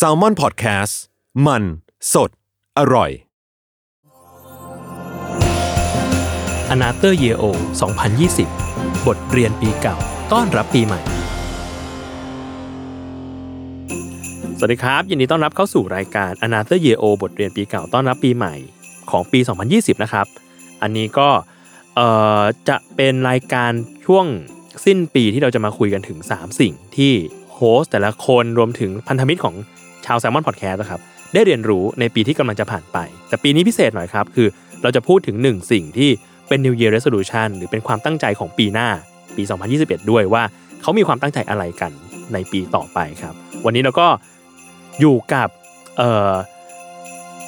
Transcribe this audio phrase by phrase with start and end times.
[0.00, 0.92] s a l ม o n PODCAST
[1.46, 1.62] มัน
[2.12, 2.30] สด
[2.78, 3.10] อร่อย
[6.70, 7.44] อนาเตอร์เยโอ
[8.24, 9.96] 2020 บทเรียนปีเก่า
[10.32, 11.00] ต้อนรับปีใหม่
[14.58, 18.54] สวัสดีครับ ยินดีต้อนรับเข้าสู่รายการ a n a t h e r Year O บทเรียนปีเก่า ต้อนรับปีใหม่
[19.10, 19.40] ของปี
[19.70, 20.26] 2020 นะครับ
[20.82, 21.28] อันนี้ก็
[22.68, 23.70] จะเป็นรายการ
[24.06, 24.26] ช่วง
[24.84, 27.14] สิ้นปีที่เราจะมาคุยกันถึง 3 สิ่งที่
[27.58, 29.54] host แต่ละคนรวมถึงพันธมิตรของ
[30.06, 31.00] ชาว Salmon Podcast นะครับ
[31.34, 34.48] ได้เรียนรู้ในปีที่กำลังจะผ่านไป แต่ปีนี้พิเศษหน่อยครับ คือ
[34.82, 36.10] เราจะพูดถึง 1 สิ่งที่
[36.48, 38.88] เป็น New Year Resolution หรือเป็นความตั้งใจของปีหน้า
[39.36, 39.42] ปี
[39.76, 40.42] 2021 ด้วยว่า
[40.82, 41.92] เขามีความตั้งใจอะไรกัน
[42.32, 44.06] ในปีต่อไปครับ วันนี้เราก็
[45.00, 45.48] อยู่กับ
[45.98, 46.32] เอ่อ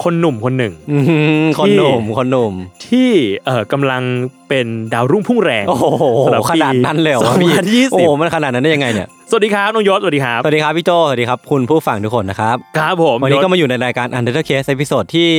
[0.04, 0.96] คนหนุ่มคนหนึ่งอื
[1.42, 2.54] มคนหนุ่มคนหนุ่ม
[2.86, 3.10] ที่
[3.46, 4.02] เอ่อกำลัง
[4.48, 15.30] เป็นดาวรุ่งพุ่งแรงโอ้โหสำหรับขปีนาดนั้นเลยเหรอวะพี่2020โอ้โหมันขนาดนั้นได้ยังไงเนี่ยสวัสดีครับน้องยศสวัสดีครับสวัสดีครับพี่โจสวัสดีครับคุณผู้ฟังทุกคนนะครับครับผมวันนี้ก็ยศมาอยู่ในรายการ Under Case ตอนที่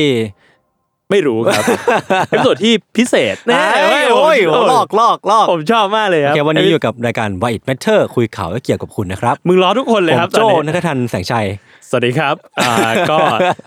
[1.10, 1.64] ไม่รู้ครับ
[2.30, 11.46] เป็นส่วนที่พิเศษแน่เอ้ยโอ้ยผมลอกลอกลอกผมชอบมากเลยคโอรับเควันนี้อยู่กับรายการ Why It Matter คุยข่าวก็เกี่ยวกับคุณนะครับ มึงล้อทุกคนเลยผมครับโจตอนนันี้ททันแสงชัย
[11.94, 12.74] สวัสดีครับอ่า
[13.10, 13.16] ก็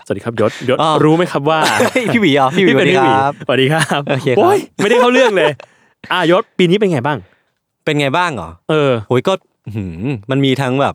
[0.06, 5.50] สวัสดีครับยศยศอ้าวรู้ไหมครับว่าเฮ้ยพี่หวีเหรอพี่หวีสวัสดีพี่ครับสวัสดีครับโอเคครับโอ้ยไม่ได้เข้าเรื่องเลย
[6.12, 7.18] อ่ายศปีนี้เป็นไงบ้าง
[7.84, 9.32] เป็นไงบ้างเหรอเออโอ้ยก็
[9.74, 10.94] หืมมันมีทั้งแบบ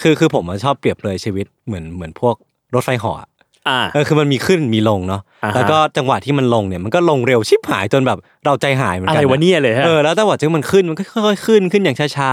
[0.00, 2.34] คือคือผมอะชอบเปรียบเลยชีวิตเหมือนเหมือนพวก
[2.74, 3.28] รถไฟเหาะ
[3.68, 12.32] อ่าเออคือมันมีขึ้นมีลงเนาะอ่าฮะแล้วก็จังหวะที่มันลงเนี่ยมันก็ลงเร็วชิบหายจนแบบเราใจหายเหมือนอะกัไรนวะเนี่ยเลยฮะเออแล้วจังหวะที่มันขึ้นมันก็ค่อยๆขึ้นขึ้นอย่างช้า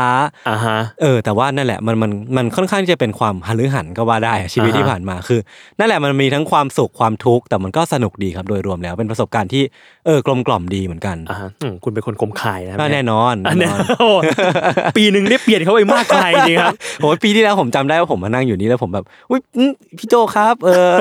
[0.50, 5.40] อ่าฮะๆเออแต่ว่านั่นแหละมันมันมันค่อนข้างที่จะเป็นความหันหรือหันก็ว่าได้อะชีวิตอ่าฮะที่ผ่านมาคือ
[5.80, 9.64] นั่นแหละมันมีทั้งความสุขความทุกข์แต่มันก็สนุกดีครับโดยรวมแล้ว เป็นประสบการณ์ที่
[10.06, 14.10] เออกลมกล่อมดีเหมือนกันอ่าฮะอืมคุณเป็นคนคมคายนะก็แน่นอนอันแน่เนี้ยนอนโอ้
[14.98, 20.92] ปีหนึ่งได้เปลี่ยนเขาไปมากมายจริงครับโอ้ยปีที่แล้วผมจำได้ว่าผมมานั่งอยู่นี่แล้วผมแบบอุ้ยอื้อพี่โจครับเออ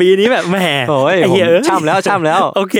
[0.00, 0.56] ปีนี้แบบแหม
[0.90, 2.76] โอ้ยไอ้เหี้ยผมเอ้ยช่ำแล้วช่ำแล้วโอเค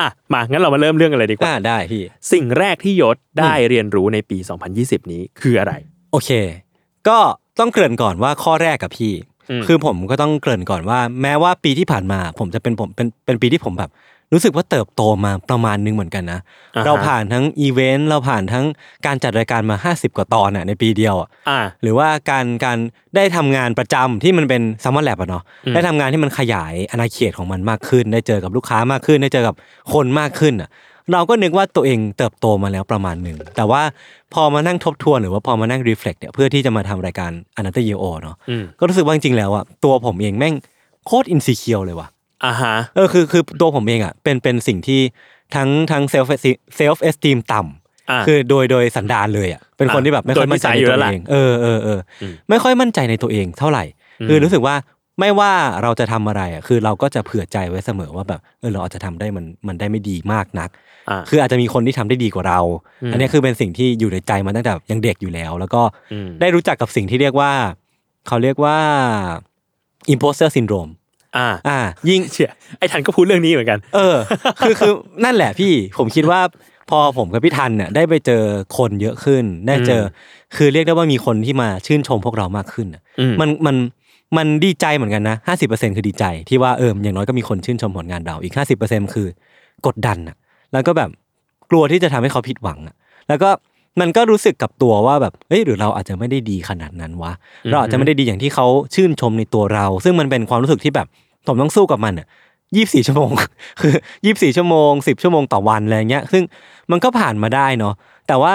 [0.00, 4.38] อะมางั้นเรามาเริ่มเรื่องอะไรดีกว่าอ่าได้พี่ สิ่งแรกที่ยศได้เรียนรู้ในปี
[4.74, 5.72] 2020 นี้คืออะไร
[6.12, 6.30] โอเค
[7.08, 7.18] ก็
[7.58, 9.12] ต้องเกริ่นก่อนว่าข้อแรกกับพี่
[9.50, 13.90] อืมคือผมก็ต้องเกริ่นก่อนว่า แม้ว่าปีที่ผ่านมา ผมจะเป็นผมเป็นเป็นปีที่ผมแบบ
[14.32, 16.40] รู้สึกว่าเติบโตมาประมาณนึงเหมือนกันนะ
[16.76, 18.64] อ่าฮะเราผ่านทั้งอีเวนต์เราผ่านทั้ง
[19.06, 22.78] การจัดรายการมา 50 กว่าตอนน่ะในปีเดียวอะอ่าหรือว่าการการ
[23.16, 29.54] ได้ทำงานประจำที่มันเป็น Salmon Lab อะเนาะอืมได้ทำงานที่มันขยายอาณาเขตของมันมากขึ้น ได้เจอกับลูกค้ามากขึ้น ได้เจอกับ
[29.92, 30.70] คนมากขึ้นอะ
[31.12, 33.82] เราก็นึกว่าตัวเองเติบโตมาแล้วประมาณหนึ่ง แต่ว่า
[34.34, 40.54] พอมานั่งทบทวนหรือว่าพอมานั่ง reflect เนี่ยเพื่อที่จะมาทำรายการAnother Year Old เนาะอืมก็รู้สึกว่าจริงๆแล้วอะตัวผมเองแม่ง
[41.06, 42.08] โคตร insecure เลยว่ะ
[42.44, 45.00] อ่าฮะเออคือคือตัวผมเองอะเป็นเป็นสิ่งที่
[45.54, 53.84] ทั้งทั้ง self self-esteem ต่ำอ่าคือโดยโดยสันดานเลยอะเป็นคนที่แบบไม่ค่อยมั่นใจในโดยนิสัยอยู่ตัแล้ววล่ะเองเออเออเอออมไม่ค่อยมั่นใจในตัวเองเท่าไหร่
[54.20, 54.74] อืมคือรู้สึกว่า
[55.20, 55.52] ไม่ว่า
[55.82, 60.70] เราจะทำอะไรอะคือเราก็จะเผื่อใจไว้เสมอว่าแบบเออเราอาจจะทำได้มันมันได้ไม่ดีมากนัก
[61.10, 62.60] อ่าคืออาจจะมีคนที่ทำได้ดีกว่าเรา
[63.02, 67.52] อืมอันนี้คือเป็นสิ่งที่อยู่ในใจมาตั้งแต่ยังเด็กอยู่แล้ว แล้วก็อืมได้รู้จักกับสิ่งที่เรียกว่า
[68.26, 68.76] เขาเรียกว่า
[70.12, 70.90] imposter syndrome
[71.36, 74.16] อ่าอ่า ยิ่งเชี่ยไอ้ทันก็พูดเรื่องนี้เหมือนกัน เออ
[74.60, 74.92] คือคือ
[75.24, 76.40] นั่นแหละพี่ผมคิดว่า
[76.90, 78.42] พอผมกับพี่ทันเนี่ยได้ไปเจอ
[78.76, 80.04] คนเยอะขึ้น ได้เจออ
[80.56, 83.76] คือเรียกได้ว่ามีคนที่มาชื่นชมพวกเรามากขึ้นน่ะอืมมันมัน
[84.36, 89.28] มันดีใจเหมือนกันนะห้าสิบเปอร์เซ็นคือดีใจ ที่ว่าเอออย่างน้อยก็มีคนชื่นชมผลงานเราอีกห้าสิบเปอร์เซ็นคือ
[89.86, 90.36] กดดันอะ
[90.72, 91.10] แล้วก็แบบ
[91.70, 92.94] กลัวที่จะทำให้เขาผิดหวังอะ
[93.28, 93.50] แล้วก็
[94.00, 97.32] มันก็รู้สึกกับตัวว่าแบบเอ้ยหรือเราอาจจะไม่ได้ดีขนาดนั้นวะ
[97.70, 101.06] เราอาจจะไม่ได้ดีอย่างที่เขาชื่นชมในตัวเรา ซึ่งมันเป็นความรู้สึกที่แบบ
[101.46, 102.26] ผมต้องสู้กับมันอะ
[102.76, 103.30] ยี่สี่ชั่วโมง
[103.80, 103.92] คือ
[104.24, 106.42] ยี่สี่ชั่วโมงสิบชั่วโมงต่อวันอะไรเงี้ย ซึ่ง
[106.90, 107.94] มันก็ผ่านมาได้เนาะ
[108.28, 108.54] แต่ว่า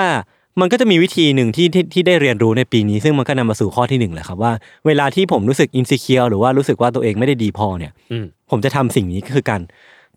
[0.60, 4.52] มันก็จะมีวิธีหนึ่งที่ที่ที่ได้เรียนรู้ในปีนี้ ซึ่งมันก็นำมาสู่ข้อที่หนึ่งแหละครับว่า
[4.88, 9.62] เวลาที่ผมรู้สึกอินสิเคียวหรือว่ารู้สึกว่าตัวเองไม่ได้ดีพอเนี่ยอืมผมจะทำสิ่งนี้ก็คือการ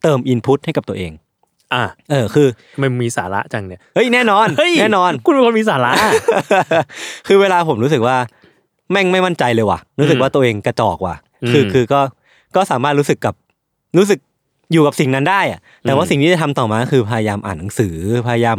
[0.02, 1.12] เติมอินพุตให้กับตัวเอง
[1.74, 5.92] อ่าเออคือทำไมมึงมีสาระจังเนี่ยเฮ้ยแน่นอนเฮ้ยแน่นอน คุณเป็นคนมีสาระ
[7.26, 8.16] คือเวลาผมรู้สึกว่า
[8.92, 11.16] แม่งไม่มั่นใจเลยว่ะ รู้สึกว่าตัวเองกระจอกว่ะ
[11.50, 12.00] คืออืมคือก็
[12.56, 13.34] ก็สามารถรู้สึกกับ
[13.98, 14.18] รู้สึก
[14.72, 17.94] อยู่กับสิ่งนั้นได้อะแต่ว่าอืมสิ่งที่จะทำต่อมาก็คือพยายามอ่านหนังสือ
[18.28, 18.58] พยายาม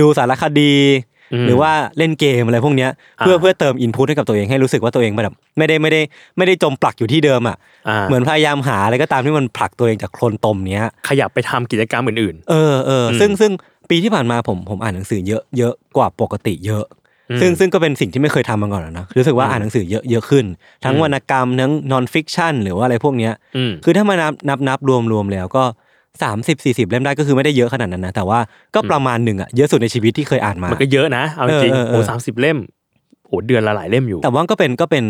[0.00, 6.00] ดูสารคดีอืม หรือว่าเล่นเกมอะไรพวกเนี้ยเพื่ออ่าเพื่อเติมอินพุตให้กับตัวเองให้รู้สึกว่าตัวเองแบบไม่ได้ไม่ได้
[6.36, 7.56] ไม่ได้จมปลักอยู่ที่เดิมอะ
[7.88, 13.52] อ่าเหมือนพยายามหาอะไรก็ตามที่มันผลักตัวเองจากโคลนตมเนี้ยขยับไปทำกิจกรรมอื่นเออเอออืมซึ่งซึ่ง
[13.90, 16.84] ปีที่ผ่านมาผมผมอ่านหนังสือเยอะเยอะกว่าปกติเยอะ
[17.30, 20.44] อืมซึ่งซึ่งก็เป็นสิ่งที่ไม่เคยทำมาก่อนอะนะรู้สึกว่าอ่านหนังสือเยอะเยอะขึ้น
[20.84, 25.64] ทั้งอืมวรรณกรรมทั้ง non-fiction หรือว่าอะไรพวกเนี้ยๆอืมคือถ้ามานับนับนับรวมรวมแล้วก็
[26.22, 28.38] สามสิบสี่สิบเล่มได้ก็คือไม่ได้เยอะขนาดนั้นนะแต่ว่า
[28.74, 32.58] ก็ประมาณหนึ่งอะเยอะสุดในชีวิตที่เคยอ่านมามันก็เยอะนะเอาจริงเออเออๆโอ้เออสามสิบเล่ม
[33.26, 35.04] โอ้เดือนละหลายเล่มอยู่ แต่ว่าก็เป็นก็เป็น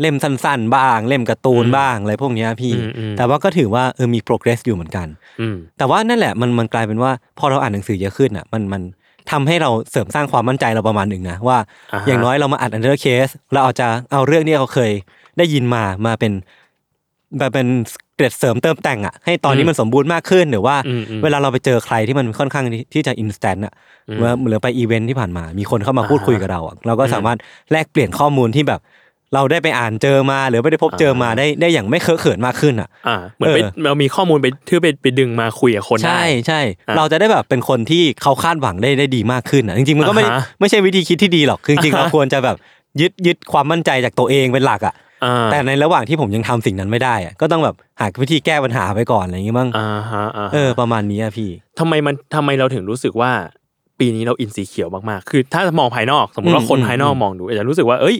[0.00, 5.06] เล่มสั้นๆ บ้าง เล่มการ์ตูนบ้างอะไรพวกเนี้ยพี่อืมอืมแต่ว่าก็ถือว่าเออมี progress อยู่เหมือนกัน
[5.40, 8.82] อืมแต่ว่านั่นแหละมันมันกลายเป็นว่าพอเราอ่านหนังสือเยอะขึ้นอะมันมัน
[9.30, 11.58] ทำให้เราเสริมสร้างความมั่นใจเราประมาณหนึ่งนะว่า
[11.92, 14.90] อ่าฮะอย่างน้อยเรามาอัด under case เราอาจจะเอาเรื่องที่เราเคย
[15.38, 16.32] ได้ยินมามาเป็น
[17.38, 17.68] แบบเป็น
[18.16, 23.72] เกร็ดเสริมเติมแต่งอะให้ตอนนี้มันสมบูรณ์มากขึ้นหรือว่าอืมอืมเวลาเราไปเจอใครที่มันค่อนข้างที่ที่จะ instant อะ
[24.08, 27.38] อืมเมื่อหรือไปอีเวนท์ที่ผ่านมา มีคนเข้ามาพูดอ่าฮะคุยกับเราอะเราก็อืมสามารถ
[27.72, 28.80] แลกเปลี่ยนข้อมูลที่แบบ
[29.34, 42.56] เราได้ไปอ่านเจอมาหรือไม่ได้พบเจอมาอ่าได้ได้อย่างไม่เคอะเขินมากขึ้นอะอ่าเหมือนไปเออเรามีข้อมูลไปที่ไปไปดึงมาคุยกับคนได้ใช่ใช่อะเราจะได้แบบเป็นคนที่เขาคาดหวังได้ได้ดีมากขึ้นอะจริงๆมันก็ไม่ได้อ่าฮะไม่ใช่วิธีคิดที่ดีหรอกคือจริงๆอ่าเราฮะควรจะแบบ
[43.00, 45.04] ยึดยึดความมั่นใจจากตัวเองเป็นหลักอะอ่า
[45.52, 53.32] แต่ในระหว่างที่ผมยังทำสิ่งนั้นไม่ได้อะก็ต้องแบบหาวิธีแก้ปัญหาไปก่อนอะไรอย่างงี้บ้างอ่าฮะอ่าฮะเออประมาณนี้อะพี่ทำไมมันทำไมเราถึงรู้สึกว่า
[53.98, 58.16] ปีนี้เรา insecure มากๆ คือถ้ามองภายนอก สมมติว่าอืมคนอืมภายนอกอืมมองดูอาจจะรู้สึกว่าเอ้ย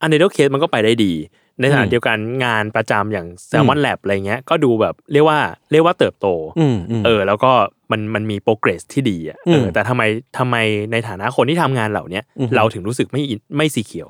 [0.00, 1.12] Untitled Case มันก็ไปได้ดี
[1.60, 5.38] ในขณะอืมเดียวกันงานประจำอย่าง Salmon Lab อะไรเงี้ยก็ดูแบบเรียกว่า
[5.72, 6.26] เรียกว่าเติบโต
[6.58, 7.52] อืมอืมเออ แล้วก็
[7.90, 10.02] มันมันมี progress ที่ดีอะอืเอมอแต่ทำไม
[10.38, 10.56] ทำไม
[10.92, 14.08] ในฐานะคนที่ทำงานเหล่าเนี้ยอือฮึเราถึงรู้สึก insecure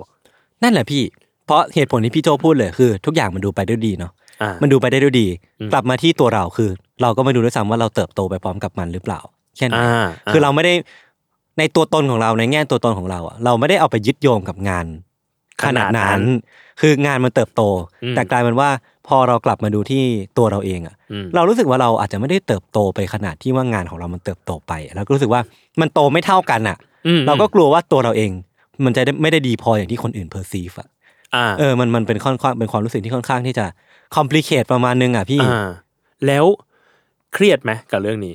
[0.63, 1.03] นั่นแหละพี่
[1.51, 4.13] เพราะเหตุผลที่พี่โจพูดเลยคือ ทุกอย่างมันดูไปด้วยดีเนาะ
[4.43, 5.27] อ่ามันดูไปได้ด้วยดี
[5.61, 6.71] อืมกลับมาที่ตัวเราคือ
[7.03, 9.21] เราก็ไม่รู้ด้วยซ้ำว่าเราเติบโตไปพร้อมกับมันหรือเปล่า
[9.57, 10.75] แค่นั้นอ่าคือเราไม่ได้
[11.59, 14.87] ในตัวตนของเราในแง่ตัวตนของเราอะเราไม่ได้เอาไปยึดโยงกับงาน
[15.63, 16.21] ขนาดนั้น
[16.81, 17.63] คืองานมันเติบโต
[18.05, 18.69] อืมแต่กลายเป็นว่า
[19.09, 20.03] พอเรากลับมาดูที่
[20.39, 25.41] ตัวเราเองอะอืมเรารู้สึกว่าเราอาจจะไม่ได้เติบโตไปขนาดที่ว่างานของเรามันเติบโตไป แล้วก็รู้สึกว่า
[25.81, 26.77] มันโตไม่เท่ากันอะ
[27.07, 28.31] อืมเราก็กลัวว่าตัวเราเอง
[28.85, 31.00] มันจะได้ไม่ได้ดีพออย่างที่คนอื่นเพอร์ซีฟอะอ่า
[31.59, 33.67] เออมันมันเป็นค่อนข้างเป็นความรู้สึกที่ค่อนข้างที่จะ
[34.17, 35.69] คอมพลีเคทประมาณนึงอะพี่อ่า
[36.27, 36.45] แล้ว
[37.35, 38.35] เครียดไหมกับเรื่องนี้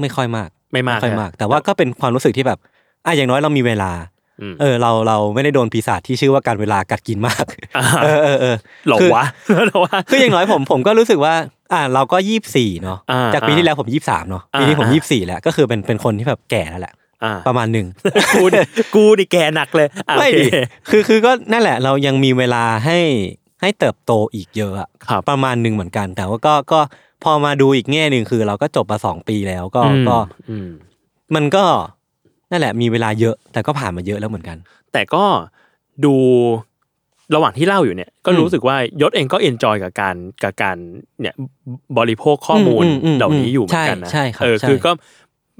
[0.00, 2.58] ไม่ค่อยมาก ไม่มากค่อยนะมาก แต่ว่าก็เป็นความรู้สึกที่แบบ
[3.06, 3.92] อะอย่างน้อยเรามีเวลา
[4.40, 7.44] อืมเออเราเราไม่ได้โดนปีศาจที่ชื่อว่าการเวลากัดกินมาก
[7.76, 8.56] อ่าเออเออเออ
[8.88, 9.24] หรอคือวะ
[9.68, 11.34] หรอวะคืออย่างน้อยผมผมก็รู้สึกว่า
[11.72, 17.07] อะเราก็ยี่สี่เนาะอ่าจากปีที่แล้วผมยี่สามเนาะอ่าปีนี้ผมอ่ายี่สี่แล้วก็คือเป็นเป็นคนที่แบบแก่แล้วแหละอ่า
[17.46, 17.86] ประมาณหนึ่ง
[18.34, 18.60] กูดิ
[18.94, 20.56] กูดิแกหนักเลยอะไม่โอดิเค
[20.90, 22.98] คือคือก็นั่นแหละ เรายังมีเวลาให้
[23.60, 26.80] ให้เติบโตอีกเยอะอะครับประมาณหนึ่งเหมือนกัน แต่ว่าก็ก็
[27.24, 30.16] พอมาดูอีกแง่หนึ่งคือ เราก็จบมาสองปีแล้วก็อืมก็
[30.50, 30.68] อืม
[31.34, 31.64] มันก็
[32.50, 34.56] นั่นแหละมีเวลาเยอะ แต่ก็ผ่านมาเยอะแล้วเหมือนกัน
[34.92, 35.24] แต่ก็
[36.04, 36.14] ดู
[37.34, 40.76] ระหว่างที่เล่าอยู่เนี่ยก็รู้สึกว่ายศเองก็ enjoy กับการกับการ
[41.20, 41.34] เนี่ย
[41.98, 44.90] บริโภคข้อมูลอืมอืมเหล่านี้อยู่เหมือนกันนะใช่ใช่ครับเออใช่คือก็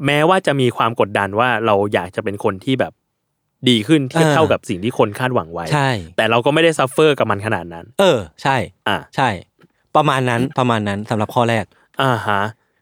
[0.06, 2.92] แม้ว่าจะมีความกดดันว่าเราอยากจะเป็นคนที่แบบ
[3.68, 8.56] ดีขึ้นเทียบเท่ากับสิ่งที่คนคาดหวังไว้ ใช่ แต่เราก็ไม่ได้ suffer กับมันขนาดนั้น เออ ใช่
[8.88, 9.28] อ่าใช่
[9.96, 11.64] ประมาณนั้น ประมาณนั้นสำหรับข้อแรก
[12.02, 12.40] อ่าฮะ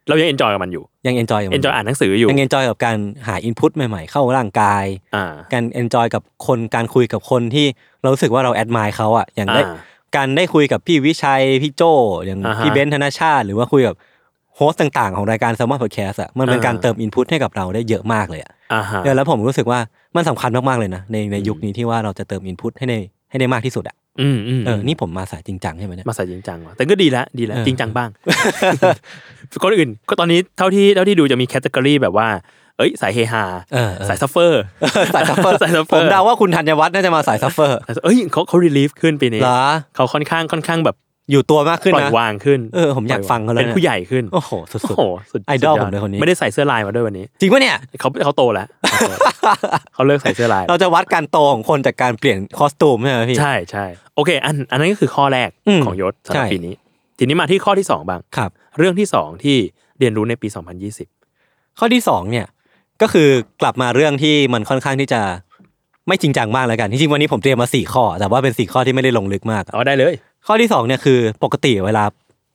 [0.08, 2.96] เรายัง enjoy กับมันอยู่ ยัง enjoy enjoy อ่านหนังสืออยู่ ยัง enjoy กับการ
[3.26, 4.84] หา input ใหม่ ๆ เข้าร่างกาย
[5.16, 7.66] อ่า การ enjoy กับคน การคุยกับคนที่
[8.00, 9.76] เรารู้สึกว่าเรา admire เขาอะอย่างได้อ่า
[10.16, 11.82] การได้คุยกับพี่วิชัย พี่โจ
[12.26, 13.94] อย่างอ่าฮะพี่เบนซ์ธนชาติ หรือว่าคุยกับ
[14.56, 19.80] host ต่างๆ ของรายการ s ซ m มอนพอดแคสต์อะมันเป็นอ่าการเติม input ให้กับเราได้เยอะมากเลยอะอ่าฮะเออแล้วผมรู้สึกว่า
[20.16, 22.98] มันสำคัญมากๆเลยนะในในยุคนี้ที่ว่าเราจะเติม input ให้ได้
[23.30, 28.08] ให้ได้มากที่สุดอะอืมอืมเออ นี่ผมมาสายจริงจังใช่ไหมเนี่ย มาใส่จริงจังว่ะแต่ก็ดีแล้วดีแล้วเออจริงจังบ้าง
[29.62, 32.28] คนอื่น ก็ตอนนี้เท่าที่เท่าที่ดูจะมี category แบบว่า
[32.78, 33.44] เอ้ย สายเฮฮา
[33.74, 34.62] เออเออสาย suffer
[35.14, 39.62] สาย suffer สาย suffer ผมเดาว่าคุณธัญวัฒน์น่าจะมาสาย suffer เอ้ยเขาเขา relief ขึ้นปีนี้เหรอ
[39.94, 40.96] เขาค่อนข้างค่อนข้างแบบ
[41.30, 45.02] อยู่ตัวมากขึ้นปล่อยนะวางขึ้นเออผมอยากฟังเขาแล้วเป็นเนี่ยผู้ใหญ่ขึ้นโอ้โหสุโอ้ดโห
[45.32, 48.66] สุดไอดอลสุผมเลยคนนี้ ไม่ได้ใส่เสื้อลายมาด้วยวันนี้ๆจริงปะเนี่ย เขาเขาโตแล้ว
[49.94, 56.74] เขาเลิกใส่เสื้อลายเราจะวัดการโตของคนจากการเปลี่ยน costume ใช่ไหมพี่ ใช่ใช่โอเค อันอันนั้นก็คือข้อแรกอืมของยศสำหรับใช่ ปีนี้
[57.18, 59.56] ทีนี้มาที่ข้อที่สองบ้าง ครับ เรื่องที่สองที่
[59.98, 60.48] เรียนรู้ในปี
[61.12, 62.46] 2020 ข้อที่สองเนี่ย
[63.02, 63.28] ก็คือ
[63.60, 65.20] กลับมาเรื่องที่มันค่อนข้างที่จะ
[66.08, 70.14] ไม่จริงจังมากแล้วกันที่จริงวันนี้ผมเตรียมมาสี่ข้อ แต่ว่าเป็นสี่ข้อที่ไม่ได้ลงลึกมากเอาได้เลย
[70.46, 72.04] ข้อที่สองเนี่ยคือปกติเวลา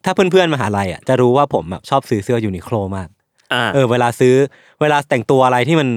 [0.05, 3.07] ถ้าเพื่อนๆมหาลัยอะจะรู้ว่าผมแบบชอบซื้อเสื้อยูนิโคลมาก
[3.53, 4.35] อ่าเออ เวลาซื้อ
[4.81, 5.87] เวลาแต่งตัวอะไรที่มัน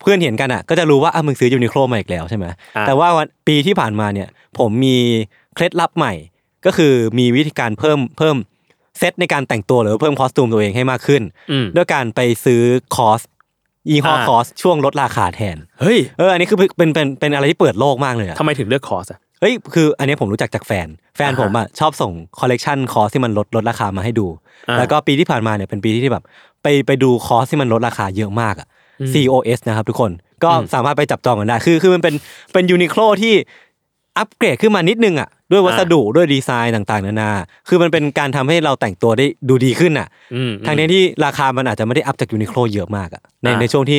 [0.00, 2.46] เพื่อนเห็นกันอะ ก็จะรู้ว่าอะมึงซื้อยูนิโคลมาอีกแล้วใช่ไหม
[2.76, 4.96] อ่าแต่ว่าวันปีที่ผ่านมาเนี่ย ผมมี
[5.54, 6.12] เคล็ดลับใหม่
[6.66, 8.36] ก็คือมีวิธีการเพิ่มเพิ่ม
[8.98, 12.62] เซตในการแต่งตัวหรือว่าเพิ่ม costume ตัวเองให้มากขึ้นอืมด้วยการไปซื้อ
[12.96, 13.20] COS
[13.90, 24.26] ยี่ห้ออ่า COS ช่วงลดราคาแทนเฮ้ยเอออันนี้คือเป็นเป็นเป็นอะไรที่เปิดโลกมากเลยอะทำไมถึงเลือก COS อะ เฮ้ยคือ อันนี้ผมรู้จักจากแฟน แฟนอ่าฮะผมอะชอบส่ง collection COS ที่มันลดลดราคามาให้ดู
[24.68, 26.24] อ่าแล้วก็ปีที่ผ่านมาเนี่ยเป็นปีที่แบบ
[26.62, 28.68] ไปไปดู COS ที่มันลดราคาเยอะมากอะ
[29.00, 30.10] อืม COS นะครับทุกคน
[30.44, 32.14] ก็อืมสามารถไปจับจองกันได้ คือคือมันเป็น
[32.52, 33.34] เป็น Uniqlo ที่
[34.18, 37.30] อัปเกรดขึ้นมานิดนึงอะด้วยวัสดุด้วยดีไซน์ต่างๆ นานา
[37.68, 43.98] คือมันเป็นการทำให้เราแต่งตัวได้ดูดีขึ้นอะอืมทางนี้ที่ราคามันอาจจะไม่ได้ upจากยูนิโคลเยอะมากอะในอ่าในช่วงที่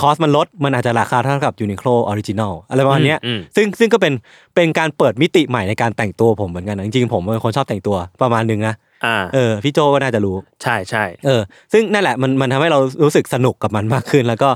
[0.00, 4.12] COS มันลดมันอาจจะราคาเท่ากับยูนิโคล original อะไรประมาณเนี้ยอืมซึ่งซึ่งก็เป็น
[4.54, 8.74] เป็นการเปิดมิติใหม่ในการแต่งตัวผมเหมือนกันนะจริงๆผมเป็นคนชอบแต่งตัวประมาณหนึงนะ
[9.06, 11.40] อ่าเออพี่โจก็น่าจะรู้ ใช่ใช่เออ
[11.72, 14.48] ซึ่งนั่นแหละมันมันทำให้เรารู้สึกสนุกกับมันมากขึ้น แล้วก็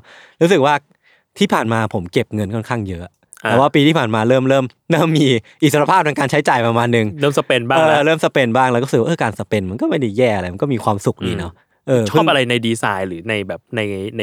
[0.42, 0.74] รู้สึกว่า
[1.38, 3.06] ที่ผ่านมาผมเก็บเงินค่อนข้างเยอะ
[3.42, 5.26] แต่ว่าปีที่ผ่านมาเริ่มเริ่มเริ่มมี
[5.62, 11.52] อิสรภาพในการใช้จ่ายประมาณหนึงเริ่ม spend บ้างเออแล้วเริ่ม spend บ้างแล้วก็รู้สึกว่าเออการ spend มันก็ไม่ได้แย่อะไรมันก็มีความสุขดีเนาะ
[11.88, 13.80] เออชอบอะไรในดีไซน์หรือในแบบใน
[14.18, 14.22] ใน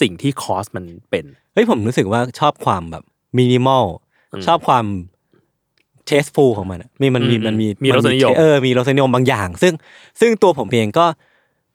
[0.00, 1.24] สิ่งที่ COS มันเป็น
[1.54, 3.04] เฮ้ยผมรู้สึกว่าชอบความแบบ
[3.38, 3.84] มินิมอล
[4.32, 4.84] อืมชอบความ
[6.06, 9.72] tasteful ของมันอะมีมันมีอืมมันมีมีรสนิยมเออมีรสนิยมบางอย่าง ซึ่ง
[10.20, 11.06] ซึ่งตัวผมเองก็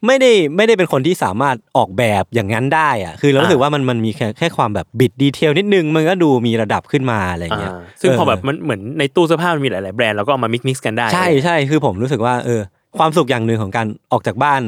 [0.07, 12.61] ไม่ได้ไม่ได้เป็นคนที่สามารถออกแบบอย่างนั้นได้อะคือเรารู้สึกว่ามันมันมีแค่แค่ความแบบ bit detail นิดนึง มันก็ดูมีระดับขึ้นมาอะไรเงี้ยอ่าซึ่งพอแบบเออมันเหมือนในตู้เสื้อผ้ามันมีหลาย ๆ แบรนด์แล้วก็เอามา mix mix กันได้ ใช่ใช่คือผมรู้สึกว่าเออ
[12.97, 14.61] ความสุขอย่างหนึ่งของการออกจากบ้าน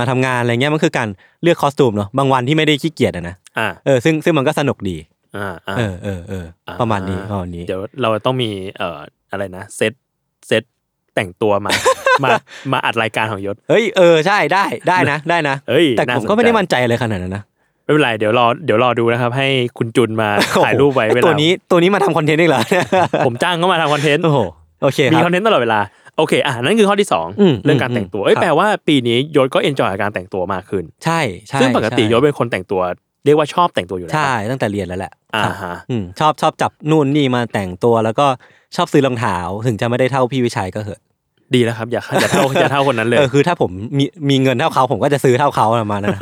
[0.00, 1.08] มาทำงานอะไรเงี้ยมันคือการ
[1.42, 4.96] เลือก costume เนาะบางวันที่ไม่ได้ขี้เกียจอะนะอ่าเออซึ่งซึ่งมันก็สนุกดี
[5.36, 6.44] อ่าอ่าเออเออเออ
[6.80, 8.98] ประมาณนี้ประมาณนี้เดี๋ยวเราต้องมีเอ่อ
[9.30, 9.92] อะไรนะเซต
[10.48, 10.62] เซต
[11.14, 11.70] แต่งตัวมา
[12.24, 12.30] มา
[12.72, 17.42] มาอัดรายการของยศเฮ้ยเออใช่ได้ได้นะได้นะเอ้ยแต่น่าผมสนก็ไม่ได้ใจมั่นใจเลยขนาดนั้นนะ
[17.84, 19.46] ไม่เป็นไรเดี๋ยวรอเดี๋ยวรอดูนะครับ ให้
[19.78, 20.28] คุณจุนมา
[20.64, 22.60] ถ่ายรูปไว้โอ้โหเวลาตัวนี้ตัวนี้มาทำคอนเทนต์ได้เหรอ
[23.26, 24.38] ผมจ้างเขามาทำคอนเทนต์โอ้โห
[24.82, 25.80] โอเคคมีรับคอนเทนต์ตลอดเวลา
[26.20, 32.82] โอเคอะนั่นคือข้อที่สองอืมเรื่องการแต่งตัวเอ้ยครับแปลว่าปีนี้ยศก็เอนจอยกับการแต่งตัวมากขึ้น ใช่ใช่ซึ่งปกติใช่ยศเป็นคนแต่งตัว
[33.24, 38.26] เรียกว่าชอบแต่งตัวอยู่แล้วใช่ตั้งแต่เรียนแล้วแหละอ่าครับฮะอืมชอบชอบจับนู่นนี่มาแต่งตัวแล้วก็
[38.76, 39.36] ชอบซื้อรองเท้า
[39.66, 41.00] ถึงจะไม่ได้เท่าพี่วิชัยก็เหอะ
[41.54, 46.20] ดีแล้วครับอย่าอย่าเท่าอย่าเท่าคนนั้นเลยเออคือถ้าผมมีมีเงินเท่าเขาผมก็จะซื้อเท่าเขาประมาณนั้นนะ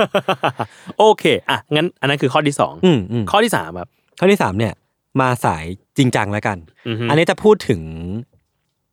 [0.99, 3.89] โอเคอะงั้นอันนั้นคือข้อที่สองอืมอืมข้อที่สามครับ
[4.19, 4.73] ข้อที่สามเนี่ย
[5.21, 5.65] มาสาย
[5.99, 6.57] จริงจังแล้วกัน
[6.89, 7.81] อือฮึอันนี้จะพูดถึง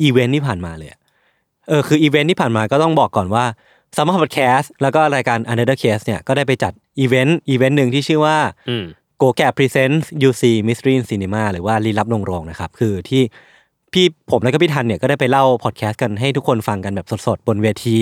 [0.02, 1.00] อีเวนท์ที่ผ่านมาเลยอะ
[1.68, 3.46] เออคืออีเวนท์ที่ผ่านมาก็ต้องบอกก่อนว่า
[3.96, 8.38] Salmon Podcast แล้วก็รายการ Untitled Case เนี่ยก็ได้ไปจัดอีเวนต์อีเวนต์หนึ่งที่ชื่อว่า
[8.70, 8.86] อืม
[9.18, 13.22] โกแก Presents UC Mystery in Cinema หรือว่าลีลับลงโรงนะครับ คือที่
[13.94, 17.98] พี่ผมและก็พี่ทันเนี่ยก็ได้ไปเล่าพอดแคสต์กันให้ทุกคนฟังกันแบบสดๆ บนเวที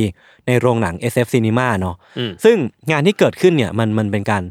[0.48, 2.58] ในโรงหนัง SF Cinema เนาะอืมซึ่ง
[2.92, 4.44] งานที่เกิดขึ้นเนี่ยมันมันเป็นการ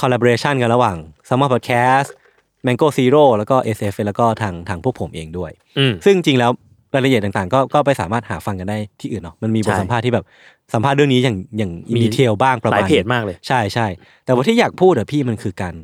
[0.00, 0.96] collaboration กันระหว่าง
[1.28, 2.08] Summer Podcast
[2.66, 6.52] Mango Zero แล้วก็ SF แล้วก็ทางทางพวกผมเองด้วยอืมซึ่งจริงแล้ว
[6.94, 10.24] รายละเอียดต่างๆ ก็ก็ไปสามารถหาฟังกันได้ที่อื่นเนาะมันมีบทใช่สัมภาษณ์ที่แบบ
[10.74, 13.86] สัมภาษณ์เรื่องนี้อย่างอย่างอินมีดีเทลบ้างประหมาลาณยเพจมากเลยใช่ใช่
[14.24, 15.74] แต่ว่าที่อยากพูดอะพี่มันคือการ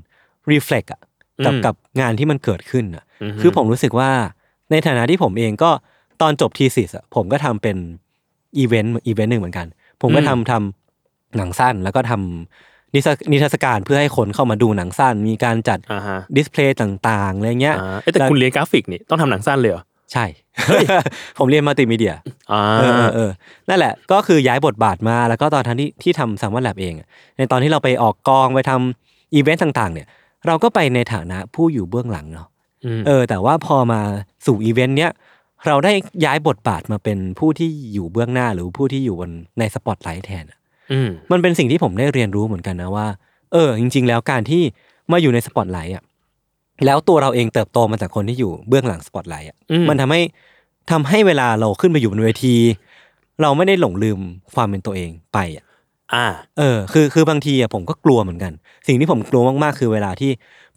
[0.53, 1.01] reflect อะ
[1.45, 4.11] กับอืมกับงานที่มันเกิดขึ้นอะอือฮึคือผมรู้สึกว่า
[4.71, 5.71] ในฐานะที่ผมเองก็
[6.23, 7.77] ตอนจบ thesis อะผมก็ทำเป็น
[8.59, 9.67] อีเวนต์อีเวนต์หนึ่งเหมือนกัน
[10.01, 19.83] ผมก็ทำทำหนังสั้นแล้วก็ทำนิทรรศนิทรรศการเพื่อให้คนเข้ามาดูหนังสั้น มีการจัดอ่าฮะ display ต่างๆอะไรเงี้ยอ่าเอ้ยแต่คุณเรียนกราฟิกนี่ต้องทำหนังสั้นเลยเหรอ
[20.13, 20.25] ใช่
[21.39, 22.15] ผมเรียนมัลติมีเดีย
[22.53, 23.31] อ่าเออเออเออ
[23.69, 30.07] นั่นแหละ ก็คือย้ายบทบาทมา แล้วก็ตอนที่ที่ทำ Salmon Lab เองอะในตอนที่เราไปออกกองไปทำอีเวนต์ต่าง ๆ เนี่ย
[30.47, 32.49] เราก็ไปในฐานะผู้อยู่เบื้องหลังเนาะ
[32.99, 34.01] มเออ แต่ว่าพอมา
[34.47, 35.11] สู่อีเวนต์เนี้ย
[35.67, 35.93] เราได้
[36.25, 40.59] ย้ายบทบาทมาเป็นผู้ที่อยู่เบื้องหน้าหรือผู้ที่อยู่บนในสปอตไลท์แทนอะ
[40.93, 43.07] อืมมันเป็นสิ่งที่ผมได้เรียนรู้เหมือนกันนะว่า
[43.53, 44.63] เออ จริง ๆ แล้วการที่
[45.13, 46.05] มาอยู่ในสปอตไลท์อะ
[46.85, 50.21] แล้วตัวเราเองเติบโตมาจากคนที่อยู่เบื้องหลังสปอตไลท์อะอืมมันทำให้
[50.91, 52.55] ทำให้เวลาเราขึ้นมาอยู่บนเวที
[53.43, 54.19] เราไม่ได้หลงลืม
[54.55, 55.65] ความเป็นตัวเองไปอะ
[56.15, 56.27] อ่า
[56.59, 58.53] เออ คือ คือบางทีอะผมก็กลัวเหมือนกัน
[58.87, 60.31] สิ่งที่ผมกลัวมากๆ คือเวลาที่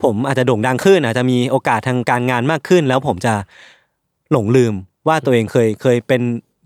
[0.03, 3.33] ผมอาจจะโด่งดังขึ้นอาจจะมีโอกาสทางการงานมากขึ้น แล้วผมจะ
[4.31, 4.73] หลงลืม
[5.07, 6.21] ว่าตัวเองเคย เคยเป็น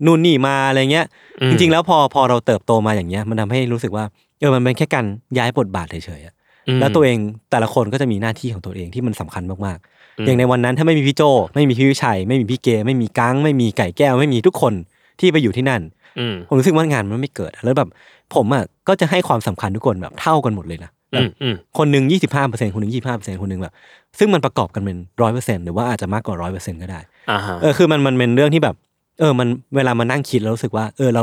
[0.06, 1.06] นู่นนี่มาอะไรเงี้ย
[1.40, 4.04] อืมจริง ๆ แล้วพอ พอเราเติบโตมาอย่างเงี้ย มันทำให้รู้สึกว่า
[4.40, 5.06] เออ มันเป็นแค่การ
[5.38, 6.43] ย้ายบทบาทเฉยๆอะม
[6.80, 7.18] แล้วตัวเอง
[7.50, 9.78] แต่ละคนก็จะมีหน้าที่ของตัวเองที่มันสำคัญมาก
[10.18, 11.22] อืมๆอย่างในวันนั้นถ้าไม่มีพี่โจ
[11.54, 14.74] ไม่มีพี่วิชัย ไม่มีพี่เกไม่มีกังไม่มีไก่แก้ว ไม่มีทุกคน
[15.20, 15.82] ที่ไปอยู่ที่นั่น
[16.18, 17.88] อืมผมรู้สึกว่างานมันไม่เกิดอะแล้วแบบ
[18.34, 23.74] ผมอะก็จะให้ความสำคัญทุกคนแบบเท่ากันหมดเลยนะแบอืบมอืมคนหนึ่งยี่สิบห้าเปอร์เซ็นคนหนึ่งยี่สิบห้าเปอร์เซ็นคนหนึ่งแบบ
[24.18, 28.76] ซึ่งมันประกอบกันเป็นร้อยเปอร์เซ็นหรือว่าอาจจะมากกว่าร้อยเปอร์เซ็นก็ได้อ่าฮะเออคือมันมันเป็นเรื่องที่แบบ
[29.20, 31.22] เออมันเวลามานั่งคิดแล้วรู้สึกว่า เออเรา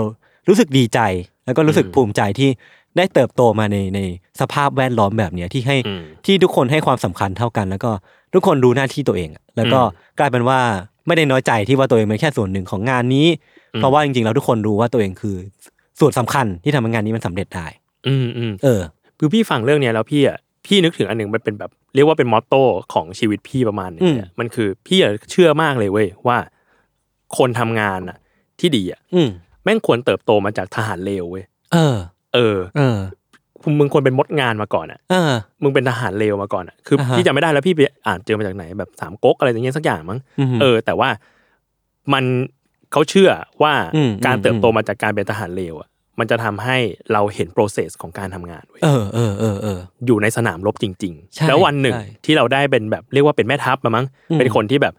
[0.49, 0.99] รู้สึกดีใจ
[1.45, 2.49] แล้วก็รู้สึกอืมภูมิใจที่
[2.97, 3.99] ได้เติบโตมาในใน
[4.41, 7.91] สภาพแวดล้อมแบบเนี้ยที่ให้อืมที่ทุกคนให้ความสำคัญเท่ากัน แล้วก็
[8.33, 10.59] ทุกคนรู้หน้าที่ตัวเองอะแล้วก็อืมกลายเป็นว่า
[11.07, 13.27] ไม่ได้น้อยใจที่ว่าตัวเองเป็นแค่ส่วนหนึ่งของงานนี้
[13.73, 15.35] อืมเพราะว่าจริงๆแล้วทุกคนรู้ว่าตัวเองคือ
[15.99, 17.67] ส่วนสำคัญที่ทำให้งานนี้มันสำเร็จได้
[18.07, 18.81] อืมอืมเออ
[19.19, 22.61] คือพี่ฟังเรื่องเนี้ยแล้วพี่อะพี่นึกถึงอันหนึ่งมันเป็นแบบเรียกว่าเป็นมอตโต้
[22.93, 26.37] ของชีวิตพี่ประมาณหนึงอืมเนี่ยมันคือพี่อะเชื่อมากเลยเว้ยว่า
[27.37, 28.17] คนทำงานอะ
[28.59, 29.29] ที่ดีอะอืม
[29.63, 31.43] แม่งควรเติบโตมาจากทหารเลวเว้ย
[31.73, 31.95] เออ
[32.35, 32.99] เออเออ
[33.79, 35.33] มึงควรเป็นมดงานมาก่อนอะเออ
[35.63, 41.09] มึงเป็นทหารเลวมาก่อนอะ คืออาฮะพี่จำไม่ได้แล้วพี่ไปอ่านเจอมาจากไหนแบบสามก๊กอะไรอย่างเงี้ยสักอย่างมั้งอืมเออ แต่ว่า
[42.13, 42.23] มัน
[42.91, 43.31] เขาเชื่อ
[43.63, 46.77] ว่าอืมการอืมเติบโตมาจากการเป็นทหารเลวอะ มันจะทำให้
[47.13, 54.93] เราเห็น process ของการทำงานเว้ยเออเออเออเอออยู่ในสนามรบจริงใช่ๆแล้ววันหนึ่งใช่ที่เราได้เป็นแบบเรียกว่าเป็นแม่ทัพมามั้งอืมเป็นคนที่แบบ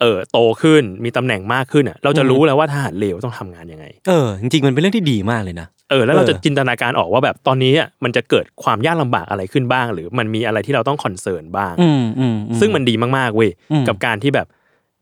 [0.00, 14.46] เออโตขึ้นมีตำแหน่งมากขึ้นอะเราจะอืมรู้แล้วว่าทหารเลวต้องทำงานยังไง เออจริงๆมันเป็นเรื่องที่ดีมากเลยนะเออแล้วเราเออจะจินตนาการออกว่าแบบตอนนี้อะมันจะเกิดความยากลำบากอะไรขึ้นบ้าง หรือมันมีอะไรที่เราต้อง concern บ้างอืมอืมอืซึ่งมันดีมากๆเว้ยอืมกับการที่แบบ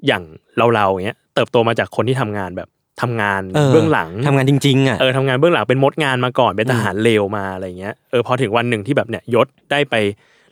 [0.07, 0.23] อย่าง
[0.59, 2.69] เราเราๆอย่างเงี้ยเติบโตมาจากคนที่ทำงานแบบ
[3.03, 9.95] ทำงานเออเบื้องหลังทำงานจริงๆอะเออทำงานเบื้องหลังเป็นมดงานมาก่อนเป็นทหารเลวมาอะไรเงี้ยเออพอถึงวันหนึ่งที่แบบเนี่ยยศได้ไป